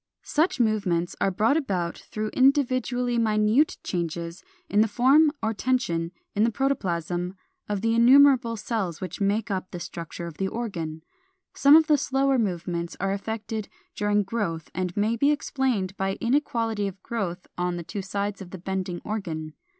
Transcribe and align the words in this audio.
Such 0.23 0.59
movements 0.59 1.15
are 1.21 1.29
brought 1.29 1.57
about 1.57 1.95
through 1.95 2.29
individually 2.29 3.19
minute 3.19 3.77
changes 3.83 4.43
in 4.67 4.81
the 4.81 4.87
form 4.87 5.31
or 5.43 5.53
tension 5.53 6.11
in 6.33 6.43
the 6.43 6.49
protoplasm 6.49 7.35
of 7.69 7.81
the 7.81 7.93
innumerable 7.93 8.57
cells 8.57 8.99
which 8.99 9.21
make 9.21 9.51
up 9.51 9.69
the 9.69 9.79
structure 9.79 10.25
of 10.25 10.37
the 10.37 10.47
organ. 10.47 11.03
Some 11.53 11.75
of 11.75 11.85
the 11.85 11.99
slower 11.99 12.39
movements 12.39 12.97
are 12.99 13.13
effected 13.13 13.69
during 13.95 14.23
growth, 14.23 14.71
and 14.73 14.97
may 14.97 15.15
be 15.17 15.29
explained 15.29 15.95
by 15.97 16.13
inequality 16.15 16.87
of 16.87 17.03
growth 17.03 17.45
on 17.55 17.77
the 17.77 17.83
two 17.83 18.01
sides 18.01 18.41
of 18.41 18.49
the 18.49 18.57
bending 18.57 19.01
organ. 19.05 19.53